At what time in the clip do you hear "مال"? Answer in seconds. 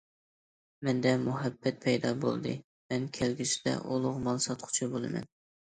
4.27-4.45